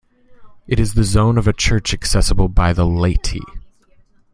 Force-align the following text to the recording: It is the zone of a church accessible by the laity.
It 0.65 0.79
is 0.79 0.95
the 0.95 1.03
zone 1.03 1.37
of 1.37 1.47
a 1.47 1.53
church 1.53 1.93
accessible 1.93 2.49
by 2.49 2.73
the 2.73 2.87
laity. 2.87 3.41